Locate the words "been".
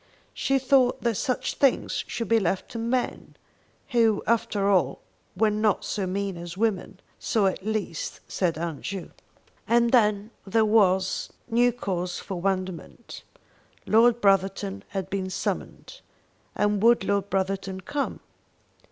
15.11-15.29